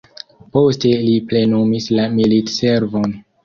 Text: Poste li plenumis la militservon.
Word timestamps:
Poste 0.55 0.93
li 1.03 1.13
plenumis 1.33 1.93
la 2.01 2.09
militservon. 2.17 3.19